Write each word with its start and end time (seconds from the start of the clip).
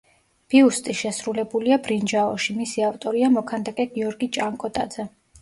ბიუსტი 0.51 0.95
შესრულებულია 1.01 1.77
ბრინჯაოში, 1.87 2.57
მისი 2.63 2.87
ავტორია 2.89 3.31
მოქანდაკე 3.37 3.87
გიორგი 3.93 4.33
ჭანკოტაძე. 4.41 5.09